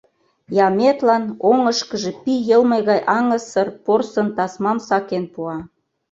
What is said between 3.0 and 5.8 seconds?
аҥысыр порсын тасмам сакен пуа.